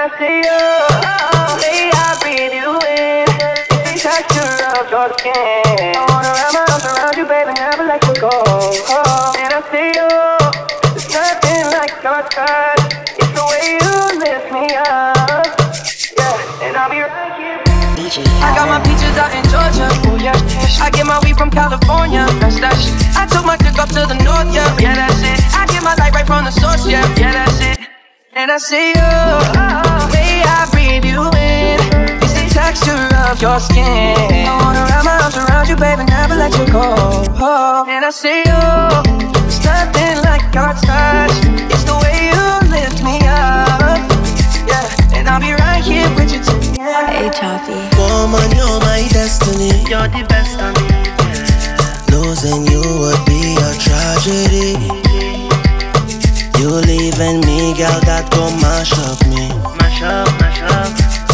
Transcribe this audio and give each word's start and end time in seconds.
I 0.00 0.08
see 0.16 0.40
you, 0.40 0.64
may 1.60 1.92
I 1.92 2.16
breathe 2.24 2.56
you 2.56 2.72
in. 2.88 3.28
The 3.84 3.92
texture 4.00 4.56
of 4.72 4.88
your 4.88 5.12
skin. 5.20 5.92
I 5.92 6.00
wanna 6.08 6.32
wrap 6.32 6.56
my 6.56 6.64
arms 6.72 6.88
around 6.88 7.20
you, 7.20 7.28
baby, 7.28 7.52
never 7.52 7.84
let 7.84 8.00
you 8.08 8.16
go. 8.16 8.32
Oh, 8.32 9.36
and 9.36 9.52
I 9.52 9.60
see 9.68 9.92
you, 9.92 10.08
there's 10.96 11.04
nothing 11.12 11.68
like 11.76 11.92
your 12.00 12.24
touch. 12.32 12.96
It's 13.12 13.28
the 13.28 13.44
way 13.44 13.76
you 13.76 13.92
lift 14.24 14.48
me 14.48 14.72
up. 14.72 15.52
Yeah, 16.16 16.64
and 16.64 16.72
I'll 16.80 16.88
be 16.88 17.04
right 17.04 17.36
here. 17.36 17.60
I 18.40 18.56
got 18.56 18.72
my 18.72 18.80
peaches 18.80 19.12
out 19.20 19.36
in 19.36 19.44
Georgia. 19.52 19.84
Oh 20.08 20.16
yeah, 20.16 20.32
I 20.80 20.88
get 20.88 21.04
my 21.04 21.20
weed 21.20 21.36
from 21.36 21.52
California. 21.52 22.24
that's 22.40 22.56
that 22.64 22.72
shit. 22.80 22.96
I 23.12 23.28
took 23.28 23.44
my 23.44 23.60
chick 23.60 23.76
up 23.76 23.92
to 23.92 24.08
the 24.08 24.16
north, 24.24 24.48
yeah. 24.48 24.64
Yeah, 24.80 24.96
that's 24.96 25.20
it. 25.20 25.44
I 25.52 25.68
get 25.68 25.84
my 25.84 25.92
light 26.00 26.16
right 26.16 26.26
from 26.26 26.48
the 26.48 26.56
source, 26.56 26.88
yeah. 26.88 27.04
Yeah, 27.20 27.44
that's 27.44 27.60
it. 27.60 27.80
And 28.32 28.50
I 28.50 28.58
see 28.58 28.88
you, 28.88 28.94
may 28.94 29.68
I 29.68 29.89
breathe 30.70 31.04
you 31.04 31.22
in. 31.36 31.78
It's 32.22 32.34
the 32.34 32.46
texture 32.50 33.08
of 33.28 33.40
your 33.42 33.58
skin. 33.60 34.16
I 34.46 34.54
wanna 34.62 34.82
wrap 34.88 35.04
my 35.04 35.16
arms 35.22 35.36
around 35.36 35.68
you, 35.68 35.76
baby, 35.76 36.04
never 36.04 36.34
let 36.34 36.52
you 36.58 36.66
go. 36.72 36.94
Oh, 37.38 37.84
and 37.88 38.04
I 38.04 38.10
see 38.10 38.40
you, 38.50 38.62
there's 39.32 39.60
nothing 39.64 40.16
like 40.24 40.44
our 40.56 40.74
touch. 40.74 41.36
It's 41.72 41.84
the 41.84 41.96
way 42.02 42.30
you 42.32 42.44
lift 42.70 43.02
me 43.02 43.16
up, 43.26 44.00
yeah. 44.68 45.16
And 45.16 45.28
I'll 45.28 45.40
be 45.40 45.52
right 45.52 45.82
here 45.82 46.08
with 46.16 46.32
you 46.32 46.40
till 46.42 46.58
the 46.58 46.80
end. 46.80 47.06
Hey, 47.10 47.30
Choppy. 47.30 47.78
Woman, 47.98 48.48
you're 48.56 48.80
my 48.80 49.06
destiny. 49.10 49.84
You're 49.90 50.08
the 50.08 50.24
best 50.28 50.58
of 50.60 50.72
me. 50.78 50.88
Losing 52.12 52.66
you 52.66 52.82
would 53.00 53.22
be 53.26 53.56
a 53.58 53.70
tragedy. 53.78 54.76
You 56.58 56.68
leaving 56.68 57.40
me, 57.46 57.72
girl, 57.74 58.00
that 58.04 58.28
go 58.32 58.50
mash 58.60 58.92
up 58.92 59.18
me. 59.26 59.48
Mash 59.78 60.02
up, 60.02 60.26
mash 60.26 60.34
up. 60.34 60.39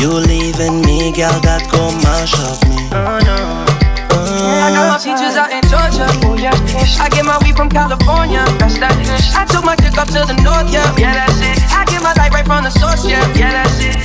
You 0.01 0.13
leaving 0.13 0.85
me, 0.85 1.11
girl, 1.13 1.33
that 1.41 1.65
go 1.73 1.89
mash 2.05 2.37
up 2.45 2.61
me. 2.69 2.77
Oh 2.93 3.17
no. 3.25 3.65
I 4.13 4.69
got 4.69 4.93
my 4.93 4.99
peaches 5.01 5.33
out 5.41 5.49
in 5.49 5.65
Georgia. 5.73 6.05
Oh 6.29 6.37
yeah, 6.37 6.53
I 7.01 7.09
get 7.09 7.25
my 7.25 7.41
weed 7.41 7.57
from 7.57 7.73
California. 7.73 8.45
that's 8.61 8.77
that. 8.77 8.93
I 9.33 9.49
took 9.49 9.65
my 9.65 9.73
chick 9.81 9.97
up 9.97 10.13
to 10.13 10.29
the 10.29 10.37
north, 10.45 10.69
yeah. 10.69 10.85
Yeah, 11.01 11.25
that's 11.25 11.41
it. 11.41 11.57
I 11.73 11.89
get 11.89 12.05
my 12.05 12.13
light 12.13 12.29
right 12.29 12.45
from 12.45 12.69
the 12.69 12.73
source, 12.77 13.09
yeah. 13.09 13.25
Yeah, 13.33 13.65
that's 13.65 13.81
it. 13.81 13.97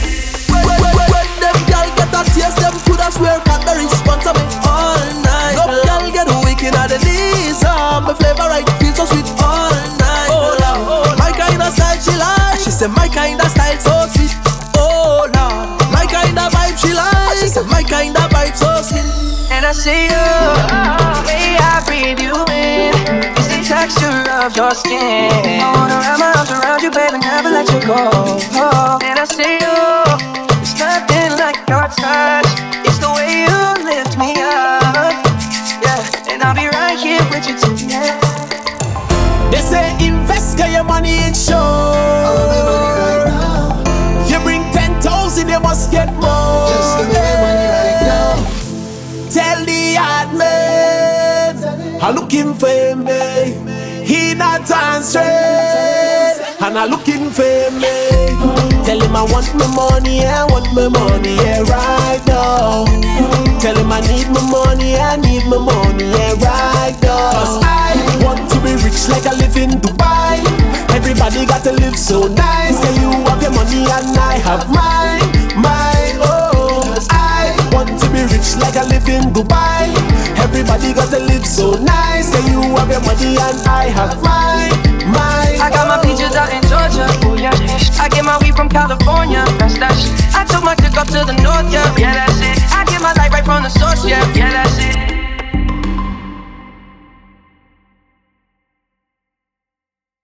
When, 0.47 0.63
when, 0.63 0.79
when, 0.79 1.07
when 1.11 1.27
them 1.43 1.57
gal 1.67 1.87
get 1.99 2.07
a 2.07 2.21
taste, 2.31 2.63
them 2.63 2.75
coulda 2.87 3.11
swear 3.11 3.43
Cadbury 3.43 3.83
sponsor 3.91 4.31
me 4.31 4.43
all 4.63 5.03
night. 5.27 5.59
No 5.59 5.75
gal 5.83 6.07
get 6.07 6.27
weak 6.47 6.63
in 6.63 6.71
the 6.71 6.99
knees, 7.03 7.59
um, 7.67 8.07
my 8.07 8.15
flavor 8.15 8.47
right 8.47 8.63
feels 8.79 8.95
so 8.95 9.03
sweet 9.11 9.27
all 9.43 9.75
night. 9.99 10.29
Oh 10.31 10.55
Lord, 10.55 11.19
my 11.19 11.35
kind 11.35 11.59
of 11.59 11.75
style 11.75 11.99
she 11.99 12.15
like. 12.15 12.63
She 12.63 12.71
said 12.71 12.95
my 12.95 13.11
kind 13.11 13.43
of 13.43 13.51
style 13.51 13.75
so 13.81 14.00
I 19.71 19.73
see 19.73 20.03
you, 20.03 20.27
may 21.31 21.55
I 21.55 21.79
breathe 21.87 22.19
you 22.19 22.35
in. 22.51 22.91
It's 23.39 23.47
the 23.47 23.63
texture 23.63 24.19
of 24.43 24.51
your 24.51 24.75
skin. 24.75 25.31
I 25.31 25.71
wanna 25.71 25.95
wrap 25.95 26.19
my 26.19 26.33
arms 26.35 26.51
around 26.51 26.81
you, 26.83 26.91
baby, 26.91 27.23
never 27.23 27.47
let 27.47 27.71
you 27.71 27.79
go. 27.87 28.11
And 28.99 29.15
I 29.15 29.23
see 29.23 29.63
you, 29.63 29.79
it's 30.59 30.75
nothing 30.75 31.39
like 31.39 31.55
your 31.71 31.87
touch. 31.87 32.51
It's 32.83 32.99
the 32.99 33.15
way 33.15 33.47
you 33.47 33.59
lift 33.87 34.19
me 34.19 34.35
up, 34.43 35.15
yeah. 35.79 36.27
And 36.27 36.43
I'll 36.43 36.53
be 36.53 36.67
right 36.67 36.99
here 36.99 37.23
with 37.31 37.47
you 37.47 37.55
the 37.55 37.95
end. 37.95 39.55
They 39.55 39.61
say 39.63 39.95
invest, 40.05 40.59
your 40.59 40.83
money 40.83 41.23
in 41.23 41.33
show. 41.33 41.80
I'm 52.01 52.15
looking 52.15 52.53
for 52.55 52.95
me. 52.95 53.53
He 54.05 54.33
not 54.33 54.69
answering, 54.69 55.25
and 56.61 56.77
I'm 56.77 56.89
looking 56.89 57.29
for 57.29 57.69
me. 57.77 57.95
Tell 58.83 58.99
him 58.99 59.15
I 59.15 59.23
want 59.29 59.53
my 59.55 59.67
money, 59.69 60.25
I 60.25 60.43
want 60.45 60.73
my 60.73 60.87
money, 60.89 61.35
yeah, 61.37 61.61
right 61.69 62.21
now. 62.25 62.85
Tell 63.59 63.77
him 63.77 63.91
I 63.91 64.01
need 64.01 64.27
my 64.33 64.41
money, 64.49 64.97
I 64.97 65.15
need 65.17 65.45
my 65.45 65.57
money, 65.61 66.09
yeah, 66.09 66.33
right 66.41 66.97
now. 67.03 67.31
Cause 67.37 67.61
I 67.61 67.93
want 68.25 68.49
to 68.49 68.57
be 68.65 68.73
rich 68.81 69.07
like 69.07 69.27
I 69.27 69.37
live 69.37 69.55
in 69.55 69.77
Dubai. 69.79 70.41
Everybody 70.97 71.45
got 71.45 71.63
to 71.65 71.71
live 71.71 71.95
so 71.97 72.27
nice. 72.27 72.81
Yeah, 72.83 73.01
you 73.01 73.11
have 73.29 73.41
your 73.41 73.51
money 73.53 73.85
and 73.85 74.17
I 74.17 74.41
have 74.41 74.65
mine, 74.73 75.29
mine, 75.61 76.17
oh. 76.25 76.97
I 77.11 77.53
want 77.71 77.93
to 78.01 78.09
be 78.09 78.23
rich 78.33 78.57
like 78.57 78.75
I 78.75 78.83
live 78.89 79.07
in 79.07 79.29
Dubai. 79.31 79.93
Everybody 80.61 80.93
got 80.93 81.09
to 81.09 81.19
live 81.25 81.43
so 81.43 81.73
nice. 81.81 82.29
Yeah, 82.29 82.53
you 82.53 82.61
have 82.77 82.85
your 82.85 83.01
money 83.01 83.33
and 83.33 83.57
I 83.65 83.89
have 83.89 84.21
mine, 84.21 84.69
mine. 85.09 85.57
I 85.57 85.73
got 85.73 85.89
my 85.89 85.97
peaches 86.05 86.37
out 86.37 86.53
in 86.53 86.61
Georgia. 86.69 87.09
Oh 87.25 87.33
I 87.33 88.07
get 88.09 88.23
my 88.23 88.37
weed 88.37 88.53
from 88.53 88.69
California. 88.69 89.41
that's 89.57 89.81
that 89.81 89.89
shit. 89.97 90.13
I 90.37 90.45
took 90.45 90.61
my 90.61 90.75
chick 90.77 90.93
up 91.01 91.07
to 91.17 91.25
the 91.25 91.33
north, 91.41 91.65
yeah. 91.73 91.89